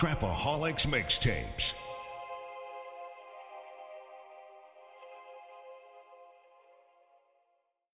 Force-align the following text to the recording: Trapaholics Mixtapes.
Trapaholics 0.00 0.86
Mixtapes. 0.86 1.74